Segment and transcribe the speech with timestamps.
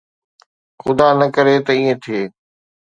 [0.81, 2.21] خدا نه ڪري ته ائين ٿئي.